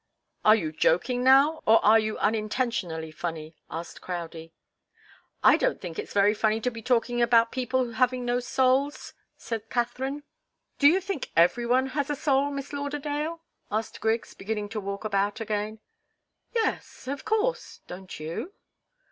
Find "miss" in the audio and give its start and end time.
12.49-12.73